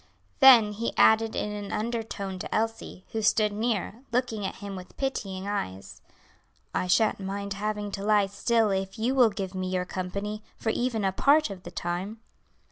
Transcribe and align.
Then 0.39 0.71
he 0.71 0.97
added 0.97 1.35
in 1.35 1.51
an 1.51 1.71
undertone 1.71 2.39
to 2.39 2.51
Elsie, 2.55 3.05
who 3.11 3.21
stood 3.21 3.53
near, 3.53 4.01
looking 4.11 4.47
at 4.47 4.55
him 4.55 4.75
with 4.75 4.97
pitying 4.97 5.47
eyes, 5.47 6.01
"I 6.73 6.87
shan't 6.87 7.19
mind 7.19 7.53
having 7.53 7.91
to 7.91 8.03
lie 8.03 8.25
still 8.25 8.71
if 8.71 8.97
you 8.97 9.13
will 9.13 9.29
give 9.29 9.53
me 9.53 9.67
your 9.69 9.85
company 9.85 10.41
for 10.57 10.69
even 10.71 11.05
a 11.05 11.11
part 11.11 11.51
of 11.51 11.61
the 11.61 11.69
time." 11.69 12.19